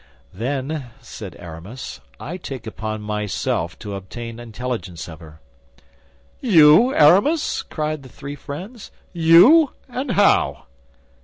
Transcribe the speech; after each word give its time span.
"Then," 0.33 0.85
said 0.99 1.35
Aramis, 1.37 2.01
"I 2.19 2.35
take 2.37 2.65
upon 2.65 3.03
myself 3.03 3.77
to 3.77 3.93
obtain 3.93 4.39
intelligence 4.39 5.07
of 5.07 5.19
her." 5.19 5.41
"You, 6.39 6.91
Aramis?" 6.95 7.61
cried 7.61 8.01
the 8.01 8.09
three 8.09 8.35
friends. 8.35 8.89
"You! 9.13 9.73
And 9.87 10.13
how?" 10.13 10.65